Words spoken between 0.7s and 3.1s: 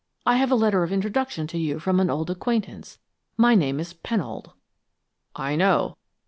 of introduction to you from an old acquaintance.